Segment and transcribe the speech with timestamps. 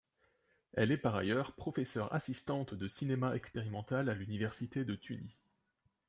[0.73, 5.37] Elle est par ailleurs professeure assistante de cinéma expérimental à l'université de Tunis.